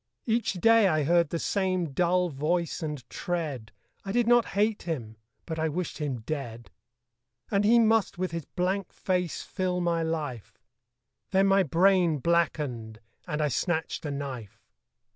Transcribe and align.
Each 0.25 0.53
day 0.53 0.87
I 0.87 1.03
heard 1.03 1.29
the 1.29 1.37
same 1.37 1.91
dull 1.93 2.29
voice 2.29 2.81
and 2.81 3.07
tread; 3.07 3.71
I 4.03 4.11
did 4.11 4.25
not 4.25 4.45
hate 4.57 4.81
him: 4.81 5.15
but 5.45 5.59
I 5.59 5.69
wished 5.69 5.99
him 5.99 6.21
dead. 6.21 6.71
And 7.51 7.63
he 7.63 7.77
must 7.77 8.17
with 8.17 8.31
his 8.31 8.45
blank 8.45 8.91
face 8.93 9.43
fill 9.43 9.79
my 9.79 10.01
life 10.01 10.57
Then 11.29 11.45
my 11.45 11.61
brain 11.61 12.17
blackened; 12.17 12.99
and 13.27 13.43
I 13.43 13.49
snatched 13.49 14.03
a 14.03 14.09
knife. 14.09 14.59